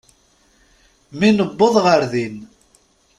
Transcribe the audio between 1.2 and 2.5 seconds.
newweḍ ɣer din.